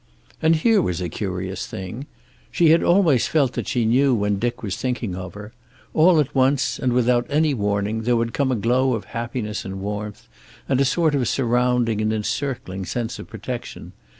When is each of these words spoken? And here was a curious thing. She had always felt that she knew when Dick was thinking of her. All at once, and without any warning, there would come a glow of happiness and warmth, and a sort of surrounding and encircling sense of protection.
And 0.41 0.55
here 0.55 0.81
was 0.81 0.99
a 0.99 1.09
curious 1.09 1.67
thing. 1.67 2.07
She 2.49 2.69
had 2.69 2.81
always 2.81 3.27
felt 3.27 3.53
that 3.53 3.67
she 3.67 3.85
knew 3.85 4.15
when 4.15 4.39
Dick 4.39 4.63
was 4.63 4.75
thinking 4.75 5.15
of 5.15 5.35
her. 5.35 5.53
All 5.93 6.19
at 6.19 6.33
once, 6.33 6.79
and 6.79 6.91
without 6.91 7.27
any 7.29 7.53
warning, 7.53 8.01
there 8.01 8.15
would 8.15 8.33
come 8.33 8.51
a 8.51 8.55
glow 8.55 8.93
of 8.95 9.05
happiness 9.13 9.63
and 9.63 9.79
warmth, 9.79 10.27
and 10.67 10.81
a 10.81 10.85
sort 10.85 11.13
of 11.13 11.27
surrounding 11.27 12.01
and 12.01 12.11
encircling 12.11 12.83
sense 12.83 13.19
of 13.19 13.27
protection. 13.27 13.91